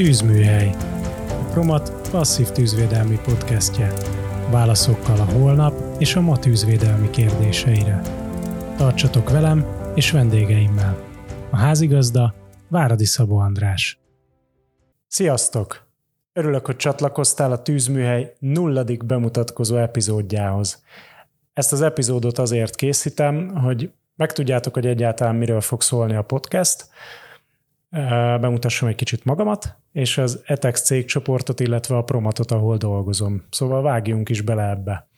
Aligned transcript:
Tűzműhely. 0.00 0.70
A 1.28 1.50
Promat 1.50 2.08
passzív 2.10 2.48
tűzvédelmi 2.48 3.18
podcastje. 3.24 3.92
Válaszokkal 4.50 5.16
a 5.20 5.24
holnap 5.24 5.74
és 5.98 6.14
a 6.14 6.20
ma 6.20 6.38
tűzvédelmi 6.38 7.10
kérdéseire. 7.10 8.00
Tartsatok 8.76 9.30
velem 9.30 9.66
és 9.94 10.10
vendégeimmel. 10.10 11.04
A 11.50 11.56
házigazda 11.56 12.34
Váradi 12.68 13.04
Szabó 13.04 13.38
András. 13.38 13.98
Sziasztok! 15.06 15.86
Örülök, 16.32 16.66
hogy 16.66 16.76
csatlakoztál 16.76 17.52
a 17.52 17.62
Tűzműhely 17.62 18.34
nulladik 18.38 19.04
bemutatkozó 19.04 19.76
epizódjához. 19.76 20.82
Ezt 21.52 21.72
az 21.72 21.82
epizódot 21.82 22.38
azért 22.38 22.74
készítem, 22.74 23.48
hogy 23.48 23.90
megtudjátok, 24.16 24.74
hogy 24.74 24.86
egyáltalán 24.86 25.34
miről 25.34 25.60
fog 25.60 25.82
szólni 25.82 26.14
a 26.14 26.22
podcast, 26.22 26.88
bemutassam 28.40 28.88
egy 28.88 28.94
kicsit 28.94 29.24
magamat, 29.24 29.76
és 29.92 30.18
az 30.18 30.42
ETEX 30.44 30.82
cégcsoportot, 30.82 31.60
illetve 31.60 31.96
a 31.96 32.02
Promatot, 32.02 32.50
ahol 32.50 32.76
dolgozom. 32.76 33.42
Szóval 33.50 33.82
vágjunk 33.82 34.28
is 34.28 34.40
bele 34.40 34.68
ebbe. 34.68 35.08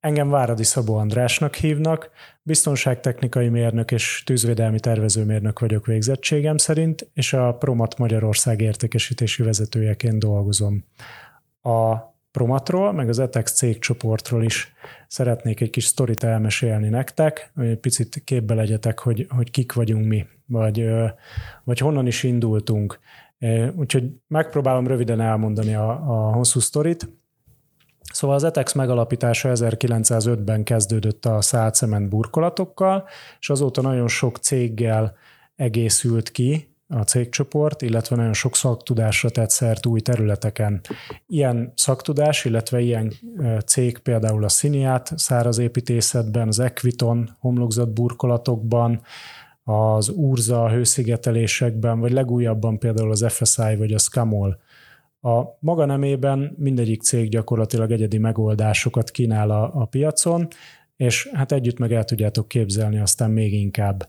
Engem 0.00 0.28
Váradi 0.28 0.64
Szabó 0.64 0.96
Andrásnak 0.96 1.54
hívnak, 1.54 2.10
biztonságtechnikai 2.42 3.48
mérnök 3.48 3.90
és 3.90 4.22
tűzvédelmi 4.26 4.80
tervezőmérnök 4.80 5.58
vagyok 5.58 5.86
végzettségem 5.86 6.56
szerint, 6.56 7.10
és 7.14 7.32
a 7.32 7.54
Promat 7.54 7.98
Magyarország 7.98 8.60
értékesítési 8.60 9.42
vezetőjeként 9.42 10.18
dolgozom. 10.18 10.84
A 11.62 12.11
Promatról, 12.32 12.92
meg 12.92 13.08
az 13.08 13.18
ETEX 13.18 13.52
cégcsoportról 13.52 14.44
is 14.44 14.72
szeretnék 15.06 15.60
egy 15.60 15.70
kis 15.70 15.84
sztorit 15.84 16.24
elmesélni 16.24 16.88
nektek, 16.88 17.50
hogy 17.54 17.66
egy 17.66 17.78
picit 17.78 18.22
képbe 18.24 18.54
legyetek, 18.54 18.98
hogy, 18.98 19.26
hogy 19.28 19.50
kik 19.50 19.72
vagyunk 19.72 20.06
mi, 20.06 20.26
vagy, 20.46 20.88
vagy 21.64 21.78
honnan 21.78 22.06
is 22.06 22.22
indultunk. 22.22 22.98
Úgyhogy 23.76 24.10
megpróbálom 24.26 24.86
röviden 24.86 25.20
elmondani 25.20 25.74
a, 25.74 25.90
a 25.90 26.32
hosszú 26.32 26.60
sztorit. 26.60 27.08
Szóval 28.12 28.36
az 28.36 28.44
ETEX 28.44 28.72
megalapítása 28.72 29.50
1905-ben 29.52 30.64
kezdődött 30.64 31.24
a 31.24 31.40
szálcement 31.40 32.08
burkolatokkal, 32.08 33.08
és 33.40 33.50
azóta 33.50 33.82
nagyon 33.82 34.08
sok 34.08 34.36
céggel 34.36 35.16
egészült 35.56 36.30
ki, 36.30 36.71
a 36.94 37.02
cégcsoport, 37.02 37.82
illetve 37.82 38.16
nagyon 38.16 38.32
sok 38.32 38.56
szaktudásra 38.56 39.30
tett 39.30 39.50
szert 39.50 39.86
új 39.86 40.00
területeken. 40.00 40.80
Ilyen 41.26 41.72
szaktudás, 41.76 42.44
illetve 42.44 42.80
ilyen 42.80 43.12
cég 43.66 43.98
például 43.98 44.44
a 44.44 44.48
Sziniát 44.48 45.12
szárazépítészetben, 45.16 46.48
az 46.48 46.58
Equiton 46.58 47.36
homlokzat 47.38 47.92
burkolatokban, 47.92 49.00
az 49.64 50.08
Urza 50.08 50.70
hőszigetelésekben, 50.70 52.00
vagy 52.00 52.12
legújabban 52.12 52.78
például 52.78 53.10
az 53.10 53.24
FSI 53.28 53.76
vagy 53.76 53.92
a 53.92 53.98
Scamol. 53.98 54.60
A 55.20 55.42
maga 55.58 55.84
nemében 55.84 56.54
mindegyik 56.58 57.02
cég 57.02 57.28
gyakorlatilag 57.28 57.90
egyedi 57.90 58.18
megoldásokat 58.18 59.10
kínál 59.10 59.50
a, 59.50 59.70
a 59.74 59.84
piacon, 59.84 60.48
és 60.96 61.30
hát 61.32 61.52
együtt 61.52 61.78
meg 61.78 61.92
el 61.92 62.04
tudjátok 62.04 62.48
képzelni 62.48 62.98
aztán 62.98 63.30
még 63.30 63.52
inkább. 63.52 64.08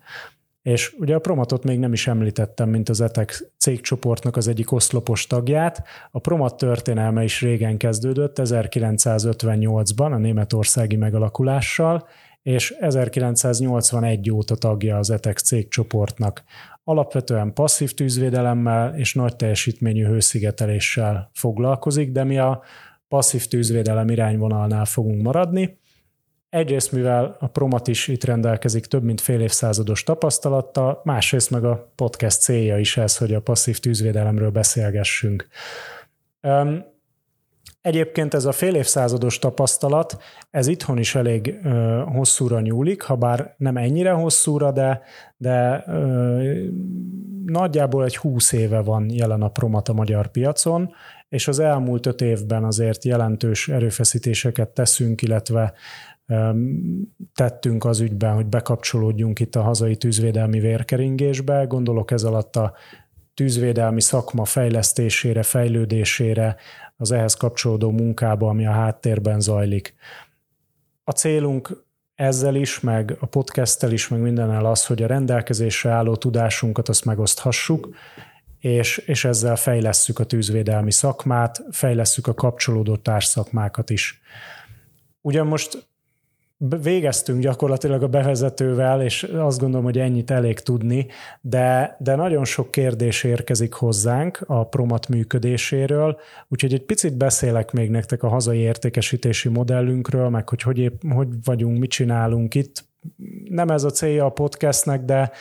És 0.63 0.95
ugye 0.99 1.15
a 1.15 1.19
Promatot 1.19 1.63
még 1.63 1.79
nem 1.79 1.93
is 1.93 2.07
említettem, 2.07 2.69
mint 2.69 2.89
az 2.89 3.01
ETEC 3.01 3.39
cégcsoportnak 3.57 4.37
az 4.37 4.47
egyik 4.47 4.71
oszlopos 4.71 5.27
tagját. 5.27 5.83
A 6.11 6.19
Promat 6.19 6.57
történelme 6.57 7.23
is 7.23 7.41
régen 7.41 7.77
kezdődött, 7.77 8.37
1958-ban 8.41 10.11
a 10.11 10.17
németországi 10.17 10.95
megalakulással, 10.95 12.07
és 12.41 12.71
1981 12.79 14.31
óta 14.31 14.55
tagja 14.55 14.97
az 14.97 15.09
ETEX 15.09 15.43
cégcsoportnak. 15.43 16.43
Alapvetően 16.83 17.53
passzív 17.53 17.93
tűzvédelemmel 17.93 18.95
és 18.95 19.13
nagy 19.13 19.35
teljesítményű 19.35 20.05
hőszigeteléssel 20.05 21.29
foglalkozik, 21.33 22.11
de 22.11 22.23
mi 22.23 22.37
a 22.37 22.61
passzív 23.07 23.47
tűzvédelem 23.47 24.09
irányvonalnál 24.09 24.85
fogunk 24.85 25.21
maradni. 25.21 25.81
Egyrészt, 26.53 26.91
mivel 26.91 27.35
a 27.39 27.47
Promat 27.47 27.87
is 27.87 28.07
itt 28.07 28.23
rendelkezik 28.23 28.85
több 28.85 29.03
mint 29.03 29.21
fél 29.21 29.41
évszázados 29.41 30.03
tapasztalattal, 30.03 31.01
másrészt 31.03 31.49
meg 31.49 31.63
a 31.65 31.91
podcast 31.95 32.41
célja 32.41 32.77
is 32.77 32.97
ez, 32.97 33.17
hogy 33.17 33.33
a 33.33 33.41
passzív 33.41 33.79
tűzvédelemről 33.79 34.49
beszélgessünk. 34.49 35.47
Egyébként 37.81 38.33
ez 38.33 38.45
a 38.45 38.51
fél 38.51 38.75
évszázados 38.75 39.39
tapasztalat, 39.39 40.17
ez 40.51 40.67
itthon 40.67 40.97
is 40.97 41.15
elég 41.15 41.59
ö, 41.63 42.03
hosszúra 42.05 42.59
nyúlik, 42.59 43.01
ha 43.01 43.15
bár 43.15 43.55
nem 43.57 43.77
ennyire 43.77 44.11
hosszúra, 44.11 44.71
de, 44.71 45.01
de 45.37 45.83
ö, 45.87 46.65
nagyjából 47.45 48.03
egy 48.03 48.17
húsz 48.17 48.51
éve 48.51 48.81
van 48.81 49.09
jelen 49.09 49.41
a 49.41 49.49
Promat 49.49 49.89
a 49.89 49.93
magyar 49.93 50.27
piacon, 50.27 50.93
és 51.29 51.47
az 51.47 51.59
elmúlt 51.59 52.05
öt 52.05 52.21
évben 52.21 52.63
azért 52.63 53.03
jelentős 53.03 53.67
erőfeszítéseket 53.67 54.69
teszünk, 54.69 55.21
illetve 55.21 55.73
tettünk 57.33 57.85
az 57.85 57.99
ügyben, 57.99 58.33
hogy 58.33 58.45
bekapcsolódjunk 58.45 59.39
itt 59.39 59.55
a 59.55 59.61
hazai 59.61 59.95
tűzvédelmi 59.95 60.59
vérkeringésbe. 60.59 61.63
Gondolok 61.63 62.11
ez 62.11 62.23
alatt 62.23 62.55
a 62.55 62.73
tűzvédelmi 63.33 64.01
szakma 64.01 64.45
fejlesztésére, 64.45 65.43
fejlődésére, 65.43 66.55
az 66.97 67.11
ehhez 67.11 67.33
kapcsolódó 67.33 67.91
munkába, 67.91 68.49
ami 68.49 68.65
a 68.65 68.71
háttérben 68.71 69.39
zajlik. 69.39 69.95
A 71.03 71.11
célunk 71.11 71.85
ezzel 72.15 72.55
is, 72.55 72.79
meg 72.79 73.17
a 73.19 73.25
podcasttel 73.25 73.91
is, 73.91 74.07
meg 74.07 74.19
mindennel 74.19 74.65
az, 74.65 74.85
hogy 74.85 75.03
a 75.03 75.07
rendelkezésre 75.07 75.89
álló 75.89 76.15
tudásunkat 76.15 76.89
azt 76.89 77.05
megoszthassuk, 77.05 77.89
és, 78.59 78.97
és 78.97 79.25
ezzel 79.25 79.55
fejlesszük 79.55 80.19
a 80.19 80.23
tűzvédelmi 80.23 80.91
szakmát, 80.91 81.63
fejlesszük 81.71 82.27
a 82.27 82.33
kapcsolódó 82.33 82.95
társszakmákat 82.95 83.89
is. 83.89 84.21
Ugyan 85.21 85.47
most 85.47 85.87
végeztünk 86.69 87.41
gyakorlatilag 87.41 88.03
a 88.03 88.07
bevezetővel, 88.07 89.01
és 89.01 89.23
azt 89.23 89.59
gondolom, 89.59 89.85
hogy 89.85 89.97
ennyit 89.97 90.31
elég 90.31 90.59
tudni, 90.59 91.07
de, 91.41 91.95
de 91.99 92.15
nagyon 92.15 92.45
sok 92.45 92.71
kérdés 92.71 93.23
érkezik 93.23 93.73
hozzánk 93.73 94.43
a 94.47 94.67
Promat 94.67 95.07
működéséről, 95.07 96.17
úgyhogy 96.47 96.73
egy 96.73 96.85
picit 96.85 97.17
beszélek 97.17 97.71
még 97.71 97.89
nektek 97.89 98.23
a 98.23 98.27
hazai 98.27 98.57
értékesítési 98.57 99.49
modellünkről, 99.49 100.29
meg 100.29 100.49
hogy 100.49 100.61
hogy, 100.61 100.79
épp, 100.79 101.01
hogy 101.09 101.27
vagyunk, 101.43 101.79
mit 101.79 101.89
csinálunk 101.89 102.55
itt. 102.55 102.85
Nem 103.49 103.69
ez 103.69 103.83
a 103.83 103.89
célja 103.89 104.25
a 104.25 104.29
podcastnek, 104.29 105.01
de 105.01 105.31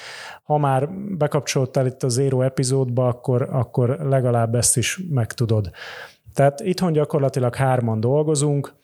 ha 0.43 0.59
már 0.59 0.89
bekapcsoltál 1.19 1.87
itt 1.87 2.03
a 2.03 2.09
Zero 2.09 2.41
epizódba, 2.41 3.09
akkor, 3.09 3.49
akkor 3.51 3.89
legalább 3.89 4.55
ezt 4.55 4.77
is 4.77 5.01
megtudod. 5.11 5.71
Tehát 6.35 6.61
itthon 6.61 6.93
gyakorlatilag 6.93 7.55
hárman 7.55 8.01
dolgozunk, 8.01 8.75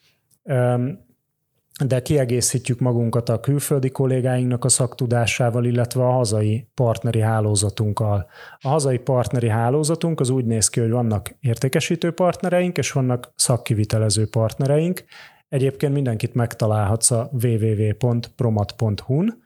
de 1.87 2.03
kiegészítjük 2.03 2.81
magunkat 2.81 3.29
a 3.29 3.41
külföldi 3.41 3.91
kollégáinknak 3.91 4.65
a 4.65 4.69
szaktudásával, 4.69 5.65
illetve 5.65 6.07
a 6.07 6.11
hazai 6.11 6.69
partneri 6.75 7.21
hálózatunkkal. 7.21 8.27
A 8.61 8.69
hazai 8.69 8.99
partneri 8.99 9.49
hálózatunk 9.49 10.21
az 10.21 10.29
úgy 10.29 10.45
néz 10.45 10.69
ki, 10.69 10.81
hogy 10.81 10.91
vannak 10.91 11.35
értékesítő 11.41 12.11
partnereink, 12.11 12.79
és 12.79 12.93
vannak 12.93 13.33
szakkivitelező 13.37 14.29
partnereink. 14.29 15.05
Egyébként 15.49 15.93
mindenkit 15.93 16.35
megtalálhatsz 16.35 17.11
a 17.11 17.31
www.promat.hu-n, 17.43 19.43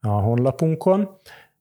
a 0.00 0.08
honlapunkon. 0.08 1.08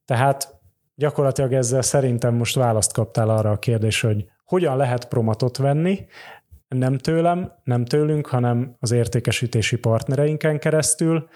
Tehát 0.05 0.55
gyakorlatilag 0.95 1.53
ezzel 1.53 1.81
szerintem 1.81 2.35
most 2.35 2.55
választ 2.55 2.93
kaptál 2.93 3.29
arra 3.29 3.51
a 3.51 3.59
kérdésre, 3.59 4.07
hogy 4.07 4.25
hogyan 4.45 4.77
lehet 4.77 5.07
promatot 5.07 5.57
venni, 5.57 6.05
nem 6.77 6.97
tőlem, 6.97 7.51
nem 7.63 7.85
tőlünk, 7.85 8.27
hanem 8.27 8.75
az 8.79 8.91
értékesítési 8.91 9.77
partnereinken 9.77 10.59
keresztül 10.59 11.27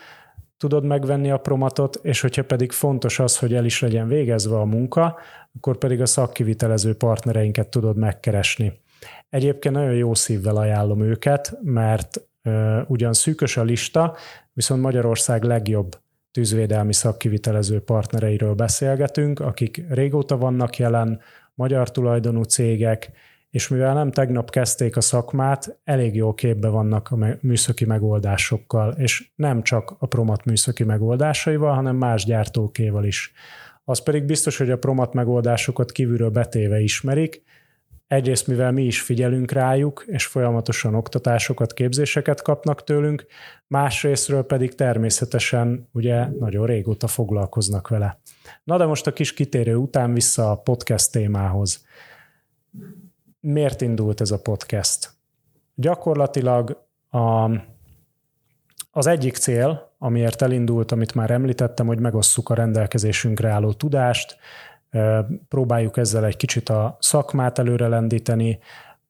tudod 0.58 0.84
megvenni 0.84 1.32
a 1.32 1.38
promatot, 1.38 2.00
és 2.02 2.22
hogyha 2.22 2.44
pedig 2.44 2.72
fontos 2.72 3.20
az, 3.20 3.38
hogy 3.38 3.54
el 3.54 3.66
is 3.66 3.82
legyen 3.82 4.08
végezve 4.08 4.60
a 4.60 4.66
munka, 4.66 5.18
akkor 5.56 5.78
pedig 5.78 6.02
a 6.02 6.06
szakkivitelező 6.06 6.96
partnereinket 6.96 7.68
tudod 7.68 7.98
megkeresni. 7.98 8.80
Egyébként 9.30 9.76
nagyon 9.76 9.94
jó 9.94 10.14
szívvel 10.14 10.56
ajánlom 10.56 11.02
őket, 11.02 11.58
mert 11.64 12.22
uh, 12.44 12.80
ugyan 12.88 13.14
szűkös 13.14 13.58
a 13.58 13.64
lista, 13.64 14.16
viszont 14.54 14.82
Magyarország 14.82 15.44
legjobb 15.44 16.00
tűzvédelmi 16.32 16.94
szakkivitelező 16.94 17.80
partnereiről 17.80 18.54
beszélgetünk, 18.54 19.40
akik 19.40 19.84
régóta 19.90 20.38
vannak 20.38 20.78
jelen, 20.78 21.22
magyar 21.54 21.92
tulajdonú 21.92 22.44
cégek, 22.44 23.12
és 23.50 23.68
mivel 23.68 23.94
nem 23.94 24.12
tegnap 24.12 24.50
kezdték 24.50 24.98
a 24.98 25.02
szakmát, 25.02 25.80
elég 25.84 26.16
jó 26.16 26.34
képbe 26.34 26.68
vannak 26.68 27.12
a 27.12 27.38
műszaki 27.42 27.86
megoldásokkal, 27.86 28.92
és 28.92 29.30
nem 29.36 29.64
csak 29.64 29.96
a 30.00 30.06
Promat 30.06 30.46
műszaki 30.46 30.84
megoldásaival, 30.84 31.74
hanem 31.74 31.96
más 31.96 32.26
gyártókéval 32.26 33.06
is. 33.06 33.32
Az 33.84 34.00
pedig 34.00 34.24
biztos, 34.24 34.58
hogy 34.58 34.72
a 34.72 34.78
Promat 34.78 35.14
megoldásokat 35.14 35.92
kívülről 35.92 36.30
betéve 36.30 36.80
ismerik, 36.80 37.46
Egyrészt, 38.08 38.48
mivel 38.48 38.72
mi 38.72 38.84
is 38.84 39.02
figyelünk 39.02 39.52
rájuk, 39.52 40.04
és 40.08 40.26
folyamatosan 40.26 40.96
oktatásokat, 40.96 41.74
képzéseket 41.74 42.42
kapnak 42.42 42.84
tőlünk, 42.84 43.26
másrésztről 43.68 44.44
pedig 44.44 44.76
természetesen 44.76 45.90
ugye 45.92 46.28
nagyon 46.40 46.66
régóta 46.66 47.08
foglalkoznak 47.08 47.88
vele. 47.88 48.20
Na 48.64 48.78
de 48.78 48.86
most 48.86 49.08
a 49.08 49.14
kis 49.14 49.34
kitérő 49.34 49.76
után 49.76 50.14
vissza 50.14 50.52
a 50.52 50.56
podcast 50.56 51.12
témához. 51.12 51.86
Miért 53.40 53.82
indult 53.82 54.22
ez 54.22 54.32
a 54.32 54.42
podcast? 54.42 55.10
Gyakorlatilag 55.76 56.86
a, 57.10 57.52
az 58.92 59.08
egyik 59.08 59.36
cél, 59.36 59.92
amiért 59.98 60.42
elindult, 60.42 60.92
amit 60.92 61.16
már 61.16 61.32
említettem, 61.32 61.88
hogy 61.88 62.00
megosszuk 62.00 62.50
a 62.50 62.54
rendelkezésünkre 62.54 63.50
álló 63.50 63.74
tudást, 63.74 64.38
próbáljuk 65.48 65.98
ezzel 65.98 66.26
egy 66.26 66.38
kicsit 66.38 66.70
a 66.70 66.98
szakmát 67.00 67.60
előrelendíteni, 67.60 68.60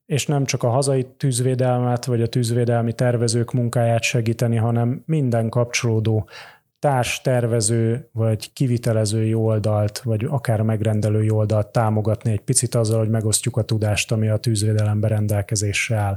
és 0.06 0.26
nem 0.26 0.46
csak 0.46 0.64
a 0.64 0.70
hazai 0.70 1.08
tűzvédelmet, 1.18 2.06
vagy 2.06 2.22
a 2.22 2.28
tűzvédelmi 2.28 2.94
tervezők 2.94 3.52
munkáját 3.52 4.02
segíteni, 4.02 4.56
hanem 4.56 5.04
minden 5.06 5.50
kapcsolódó 5.50 6.30
társ 6.80 7.22
tervező, 7.22 8.10
vagy 8.12 8.54
kivitelezői 8.54 9.34
oldalt, 9.34 10.00
vagy 10.00 10.26
akár 10.30 10.62
megrendelői 10.62 11.30
oldalt 11.30 11.68
támogatni 11.68 12.32
egy 12.32 12.42
picit 12.42 12.76
azzal, 12.76 13.00
hogy 13.00 13.10
megosztjuk 13.10 13.58
a 13.58 13.62
tudást, 13.62 14.12
ami 14.12 14.28
a 14.28 14.38
tűzvédelemben 14.38 15.10
rendelkezésre 15.10 15.96
áll. 15.96 16.16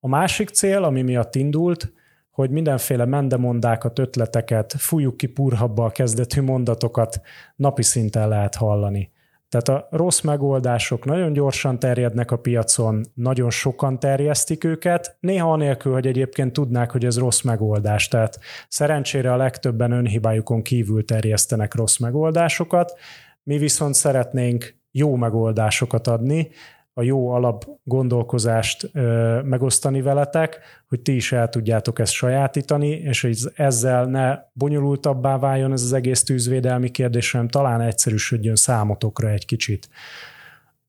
A 0.00 0.08
másik 0.08 0.48
cél, 0.48 0.84
ami 0.84 1.02
miatt 1.02 1.34
indult, 1.34 1.92
hogy 2.30 2.50
mindenféle 2.50 3.04
mendemondákat, 3.04 3.98
ötleteket, 3.98 4.74
fújjuk 4.78 5.16
ki 5.16 5.26
purhabba 5.26 5.84
a 5.84 5.90
kezdetű 5.90 6.42
mondatokat 6.42 7.20
napi 7.56 7.82
szinten 7.82 8.28
lehet 8.28 8.54
hallani. 8.54 9.10
Tehát 9.52 9.82
a 9.82 9.96
rossz 9.96 10.20
megoldások 10.20 11.04
nagyon 11.04 11.32
gyorsan 11.32 11.78
terjednek 11.78 12.30
a 12.30 12.36
piacon, 12.36 13.04
nagyon 13.14 13.50
sokan 13.50 13.98
terjesztik 13.98 14.64
őket, 14.64 15.16
néha 15.20 15.52
anélkül, 15.52 15.92
hogy 15.92 16.06
egyébként 16.06 16.52
tudnák, 16.52 16.90
hogy 16.90 17.04
ez 17.04 17.18
rossz 17.18 17.40
megoldás. 17.40 18.08
Tehát 18.08 18.38
szerencsére 18.68 19.32
a 19.32 19.36
legtöbben 19.36 19.90
önhibájukon 19.92 20.62
kívül 20.62 21.04
terjesztenek 21.04 21.74
rossz 21.74 21.98
megoldásokat, 21.98 22.98
mi 23.42 23.58
viszont 23.58 23.94
szeretnénk 23.94 24.74
jó 24.90 25.14
megoldásokat 25.16 26.06
adni, 26.06 26.48
a 26.94 27.02
jó 27.02 27.28
alap 27.28 27.64
gondolkozást 27.84 28.90
ö, 28.92 29.40
megosztani 29.44 30.02
veletek, 30.02 30.58
hogy 30.88 31.00
ti 31.00 31.14
is 31.14 31.32
el 31.32 31.48
tudjátok 31.48 31.98
ezt 31.98 32.12
sajátítani, 32.12 32.88
és 32.88 33.20
hogy 33.20 33.38
ezzel 33.54 34.04
ne 34.04 34.38
bonyolultabbá 34.52 35.38
váljon 35.38 35.72
ez 35.72 35.82
az 35.82 35.92
egész 35.92 36.22
tűzvédelmi 36.22 36.90
kérdés, 36.90 37.30
hanem 37.30 37.48
talán 37.48 37.80
egyszerűsödjön 37.80 38.56
számotokra 38.56 39.28
egy 39.28 39.46
kicsit. 39.46 39.88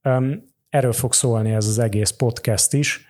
Öm, 0.01 0.44
erről 0.69 0.94
fog 0.94 1.13
szólni 1.13 1.51
ez 1.51 1.67
az 1.67 1.79
egész 1.79 2.09
podcast 2.09 2.73
is. 2.73 3.05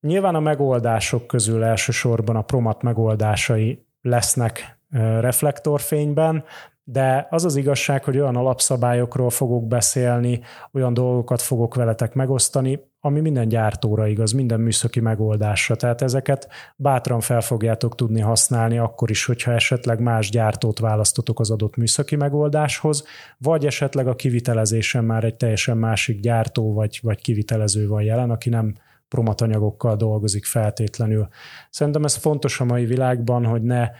Nyilván 0.00 0.34
a 0.34 0.40
megoldások 0.40 1.26
közül 1.26 1.64
elsősorban 1.64 2.36
a 2.36 2.42
Promat 2.42 2.82
megoldásai 2.82 3.84
lesznek 4.02 4.78
reflektorfényben, 5.20 6.44
de 6.84 7.26
az 7.30 7.44
az 7.44 7.56
igazság, 7.56 8.04
hogy 8.04 8.18
olyan 8.18 8.36
alapszabályokról 8.36 9.30
fogok 9.30 9.66
beszélni, 9.66 10.40
olyan 10.72 10.94
dolgokat 10.94 11.42
fogok 11.42 11.74
veletek 11.74 12.14
megosztani, 12.14 12.80
ami 13.00 13.20
minden 13.20 13.48
gyártóra 13.48 14.06
igaz, 14.06 14.32
minden 14.32 14.60
műszaki 14.60 15.00
megoldásra. 15.00 15.76
Tehát 15.76 16.02
ezeket 16.02 16.48
bátran 16.76 17.20
fel 17.20 17.40
fogjátok 17.40 17.94
tudni 17.94 18.20
használni 18.20 18.78
akkor 18.78 19.10
is, 19.10 19.24
hogyha 19.24 19.52
esetleg 19.52 20.00
más 20.00 20.30
gyártót 20.30 20.78
választotok 20.78 21.40
az 21.40 21.50
adott 21.50 21.76
műszaki 21.76 22.16
megoldáshoz, 22.16 23.04
vagy 23.38 23.66
esetleg 23.66 24.06
a 24.06 24.16
kivitelezésen 24.16 25.04
már 25.04 25.24
egy 25.24 25.36
teljesen 25.36 25.76
másik 25.76 26.20
gyártó 26.20 26.72
vagy, 26.72 26.98
vagy 27.02 27.20
kivitelező 27.20 27.88
van 27.88 28.02
jelen, 28.02 28.30
aki 28.30 28.48
nem 28.48 28.74
promatanyagokkal 29.08 29.96
dolgozik 29.96 30.44
feltétlenül. 30.44 31.28
Szerintem 31.70 32.04
ez 32.04 32.14
fontos 32.14 32.60
a 32.60 32.64
mai 32.64 32.84
világban, 32.84 33.44
hogy 33.44 33.62
ne 33.62 33.90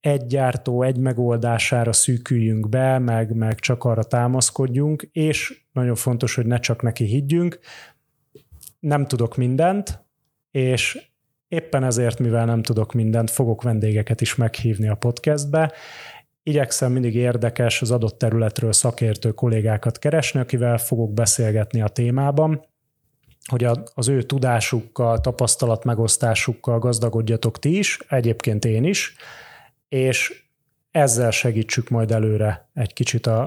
egy 0.00 0.26
gyártó, 0.26 0.82
egy 0.82 0.96
megoldására 0.96 1.92
szűküljünk 1.92 2.68
be, 2.68 2.98
meg, 2.98 3.34
meg 3.34 3.58
csak 3.58 3.84
arra 3.84 4.02
támaszkodjunk, 4.02 5.08
és 5.12 5.62
nagyon 5.72 5.94
fontos, 5.94 6.34
hogy 6.34 6.46
ne 6.46 6.58
csak 6.58 6.82
neki 6.82 7.04
higgyünk. 7.04 7.58
Nem 8.78 9.06
tudok 9.06 9.36
mindent, 9.36 10.04
és 10.50 11.08
éppen 11.48 11.84
ezért, 11.84 12.18
mivel 12.18 12.44
nem 12.44 12.62
tudok 12.62 12.92
mindent, 12.92 13.30
fogok 13.30 13.62
vendégeket 13.62 14.20
is 14.20 14.34
meghívni 14.34 14.88
a 14.88 14.94
podcastbe. 14.94 15.72
Igyekszem 16.42 16.92
mindig 16.92 17.14
érdekes 17.14 17.82
az 17.82 17.90
adott 17.90 18.18
területről 18.18 18.72
szakértő 18.72 19.30
kollégákat 19.30 19.98
keresni, 19.98 20.40
akivel 20.40 20.78
fogok 20.78 21.12
beszélgetni 21.12 21.82
a 21.82 21.88
témában, 21.88 22.68
hogy 23.48 23.66
az 23.94 24.08
ő 24.08 24.22
tudásukkal, 24.22 25.20
tapasztalat 25.20 25.84
megosztásukkal 25.84 26.78
gazdagodjatok 26.78 27.58
ti 27.58 27.78
is, 27.78 27.98
egyébként 28.08 28.64
én 28.64 28.84
is, 28.84 29.14
és 29.90 30.44
ezzel 30.90 31.30
segítsük 31.30 31.88
majd 31.88 32.10
előre 32.10 32.68
egy 32.74 32.92
kicsit 32.92 33.26
a, 33.26 33.40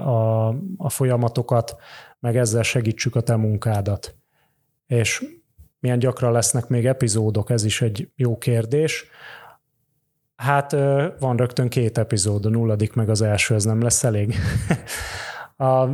a, 0.48 0.54
a 0.76 0.90
folyamatokat, 0.90 1.76
meg 2.20 2.36
ezzel 2.36 2.62
segítsük 2.62 3.16
a 3.16 3.20
te 3.20 3.36
munkádat. 3.36 4.16
És 4.86 5.26
milyen 5.80 5.98
gyakran 5.98 6.32
lesznek 6.32 6.68
még 6.68 6.86
epizódok, 6.86 7.50
ez 7.50 7.64
is 7.64 7.82
egy 7.82 8.10
jó 8.16 8.38
kérdés. 8.38 9.04
Hát 10.36 10.72
van 11.18 11.36
rögtön 11.36 11.68
két 11.68 11.98
epizód, 11.98 12.46
a 12.46 12.48
nulladik 12.48 12.92
meg 12.92 13.08
az 13.08 13.22
első, 13.22 13.54
ez 13.54 13.64
nem 13.64 13.82
lesz 13.82 14.04
elég. 14.04 14.34
a, 15.56 15.88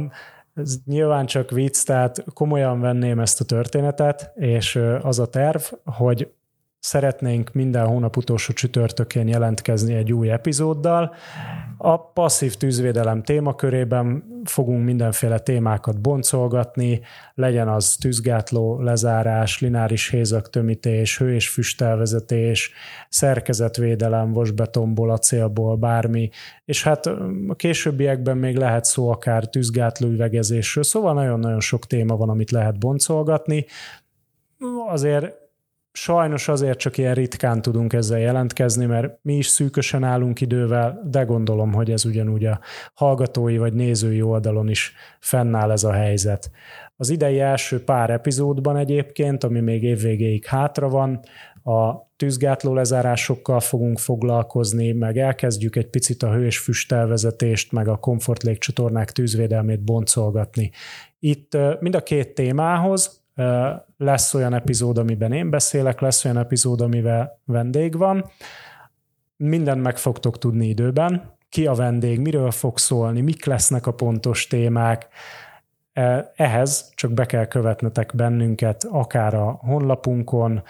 ez 0.54 0.78
nyilván 0.84 1.26
csak 1.26 1.50
vicc, 1.50 1.84
tehát 1.84 2.24
komolyan 2.34 2.80
venném 2.80 3.18
ezt 3.18 3.40
a 3.40 3.44
történetet, 3.44 4.32
és 4.34 4.80
az 5.02 5.18
a 5.18 5.26
terv, 5.26 5.62
hogy 5.84 6.32
szeretnénk 6.80 7.52
minden 7.52 7.86
hónap 7.86 8.16
utolsó 8.16 8.52
csütörtökén 8.52 9.28
jelentkezni 9.28 9.94
egy 9.94 10.12
új 10.12 10.30
epizóddal. 10.30 11.14
A 11.76 12.10
passzív 12.12 12.54
tűzvédelem 12.54 13.22
témakörében 13.22 14.24
fogunk 14.44 14.84
mindenféle 14.84 15.38
témákat 15.38 16.00
boncolgatni, 16.00 17.00
legyen 17.34 17.68
az 17.68 17.96
tűzgátló, 18.00 18.80
lezárás, 18.80 19.60
lineáris 19.60 20.08
hézaktömítés, 20.08 21.18
hő- 21.18 21.34
és 21.34 21.48
füstelvezetés, 21.48 22.72
szerkezetvédelem, 23.08 24.32
vasbetonból, 24.32 25.10
acélból, 25.10 25.76
bármi, 25.76 26.30
és 26.64 26.82
hát 26.82 27.06
a 27.48 27.54
későbbiekben 27.56 28.36
még 28.36 28.56
lehet 28.56 28.84
szó 28.84 29.10
akár 29.10 29.48
tűzgátló 29.48 30.08
üvegezésről, 30.08 30.84
szóval 30.84 31.14
nagyon-nagyon 31.14 31.60
sok 31.60 31.86
téma 31.86 32.16
van, 32.16 32.28
amit 32.28 32.50
lehet 32.50 32.78
boncolgatni. 32.78 33.66
Azért 34.88 35.39
Sajnos 35.92 36.48
azért 36.48 36.78
csak 36.78 36.98
ilyen 36.98 37.14
ritkán 37.14 37.62
tudunk 37.62 37.92
ezzel 37.92 38.18
jelentkezni, 38.18 38.86
mert 38.86 39.18
mi 39.22 39.36
is 39.36 39.46
szűkösen 39.46 40.04
állunk 40.04 40.40
idővel, 40.40 41.02
de 41.04 41.22
gondolom, 41.22 41.72
hogy 41.72 41.90
ez 41.90 42.04
ugyanúgy 42.04 42.44
a 42.44 42.60
hallgatói 42.94 43.58
vagy 43.58 43.72
nézői 43.72 44.22
oldalon 44.22 44.68
is 44.68 44.94
fennáll 45.20 45.70
ez 45.70 45.84
a 45.84 45.92
helyzet. 45.92 46.50
Az 46.96 47.10
idei 47.10 47.40
első 47.40 47.84
pár 47.84 48.10
epizódban 48.10 48.76
egyébként, 48.76 49.44
ami 49.44 49.60
még 49.60 49.82
évvégéig 49.82 50.44
hátra 50.44 50.88
van, 50.88 51.20
a 51.62 52.08
tűzgátló 52.16 52.74
lezárásokkal 52.74 53.60
fogunk 53.60 53.98
foglalkozni, 53.98 54.92
meg 54.92 55.18
elkezdjük 55.18 55.76
egy 55.76 55.88
picit 55.88 56.22
a 56.22 56.32
hő 56.32 56.44
és 56.44 56.58
füstelvezetést, 56.58 57.72
meg 57.72 57.88
a 57.88 57.96
komfortlégcsatornák 57.96 59.10
tűzvédelmét 59.10 59.84
boncolgatni. 59.84 60.70
Itt 61.18 61.56
mind 61.80 61.94
a 61.94 62.02
két 62.02 62.34
témához 62.34 63.19
lesz 63.96 64.34
olyan 64.34 64.54
epizód, 64.54 64.98
amiben 64.98 65.32
én 65.32 65.50
beszélek, 65.50 66.00
lesz 66.00 66.24
olyan 66.24 66.38
epizód, 66.38 66.80
amivel 66.80 67.40
vendég 67.44 67.96
van. 67.96 68.30
Mindent 69.36 69.82
meg 69.82 69.96
fogtok 69.96 70.38
tudni 70.38 70.66
időben, 70.66 71.36
ki 71.48 71.66
a 71.66 71.74
vendég, 71.74 72.20
miről 72.20 72.50
fog 72.50 72.78
szólni, 72.78 73.20
mik 73.20 73.44
lesznek 73.44 73.86
a 73.86 73.92
pontos 73.92 74.46
témák. 74.46 75.08
Ehhez 76.34 76.92
csak 76.94 77.12
be 77.12 77.26
kell 77.26 77.46
követnetek 77.46 78.14
bennünket, 78.14 78.84
akár 78.90 79.34
a 79.34 79.50
honlapunkon, 79.50 80.62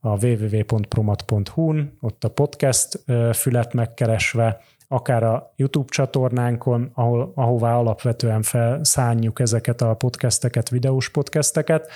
a 0.00 0.26
www.promat.hu-n, 0.26 1.96
ott 2.00 2.24
a 2.24 2.30
podcast 2.30 3.04
fület 3.32 3.72
megkeresve, 3.72 4.60
akár 4.92 5.22
a 5.22 5.52
YouTube 5.56 5.88
csatornánkon, 5.88 6.90
ahol, 6.94 7.32
ahová 7.34 7.74
alapvetően 7.76 8.42
felszánjuk 8.42 9.40
ezeket 9.40 9.80
a 9.80 9.94
podcasteket, 9.94 10.68
videós 10.68 11.10
podcasteket. 11.10 11.90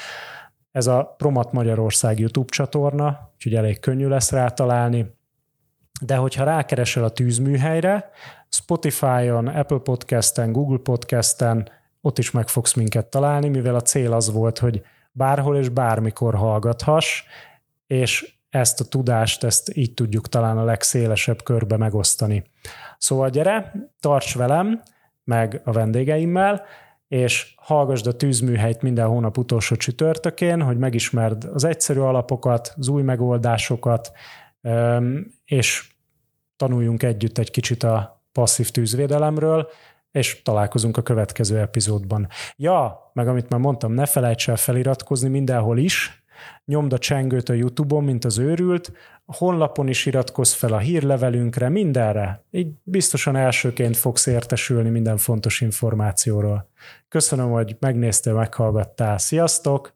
Ez 0.72 0.86
a 0.86 1.14
Promat 1.16 1.52
Magyarország 1.52 2.18
YouTube 2.18 2.50
csatorna, 2.50 3.30
úgyhogy 3.34 3.54
elég 3.54 3.80
könnyű 3.80 4.06
lesz 4.06 4.30
rátalálni. 4.30 5.14
De 6.00 6.16
hogyha 6.16 6.44
rákeresel 6.44 7.04
a 7.04 7.08
tűzműhelyre, 7.08 8.10
Spotify-on, 8.48 9.46
Apple 9.46 9.78
Podcast-en, 9.78 10.52
Google 10.52 10.78
Podcast-en, 10.78 11.68
ott 12.00 12.18
is 12.18 12.30
meg 12.30 12.48
fogsz 12.48 12.74
minket 12.74 13.06
találni, 13.06 13.48
mivel 13.48 13.74
a 13.74 13.82
cél 13.82 14.12
az 14.12 14.32
volt, 14.32 14.58
hogy 14.58 14.82
bárhol 15.12 15.56
és 15.56 15.68
bármikor 15.68 16.34
hallgathass, 16.34 17.22
és 17.86 18.35
ezt 18.56 18.80
a 18.80 18.84
tudást, 18.84 19.44
ezt 19.44 19.76
így 19.76 19.94
tudjuk 19.94 20.28
talán 20.28 20.58
a 20.58 20.64
legszélesebb 20.64 21.42
körbe 21.42 21.76
megosztani. 21.76 22.44
Szóval 22.98 23.30
gyere, 23.30 23.72
tarts 24.00 24.36
velem, 24.36 24.82
meg 25.24 25.60
a 25.64 25.72
vendégeimmel, 25.72 26.62
és 27.08 27.54
hallgasd 27.56 28.06
a 28.06 28.16
tűzműhelyt 28.16 28.82
minden 28.82 29.06
hónap 29.06 29.38
utolsó 29.38 29.76
csütörtökén, 29.76 30.62
hogy 30.62 30.78
megismerd 30.78 31.44
az 31.44 31.64
egyszerű 31.64 32.00
alapokat, 32.00 32.74
az 32.76 32.88
új 32.88 33.02
megoldásokat, 33.02 34.12
és 35.44 35.90
tanuljunk 36.56 37.02
együtt 37.02 37.38
egy 37.38 37.50
kicsit 37.50 37.82
a 37.82 38.24
passzív 38.32 38.70
tűzvédelemről. 38.70 39.68
és 40.16 40.42
találkozunk 40.42 40.96
a 40.96 41.02
következő 41.02 41.58
epizódban. 41.58 42.28
Ja, 42.56 43.10
meg 43.12 43.28
amit 43.28 43.48
már 43.48 43.60
mondtam, 43.60 43.92
ne 43.92 44.06
felejts 44.06 44.48
el 44.48 44.56
feliratkozni 44.56 45.28
mindenhol 45.28 45.78
is, 45.78 46.25
nyomd 46.64 46.92
a 46.92 46.98
csengőt 46.98 47.48
a 47.48 47.52
YouTube-on, 47.52 48.04
mint 48.04 48.24
az 48.24 48.38
őrült, 48.38 48.92
a 49.24 49.36
honlapon 49.36 49.88
is 49.88 50.06
iratkozz 50.06 50.52
fel 50.52 50.72
a 50.72 50.78
hírlevelünkre, 50.78 51.68
mindenre. 51.68 52.44
Így 52.50 52.68
biztosan 52.82 53.36
elsőként 53.36 53.96
fogsz 53.96 54.26
értesülni 54.26 54.88
minden 54.88 55.16
fontos 55.16 55.60
információról. 55.60 56.68
Köszönöm, 57.08 57.50
hogy 57.50 57.76
megnéztél, 57.80 58.34
meghallgattál. 58.34 59.18
Sziasztok! 59.18 59.95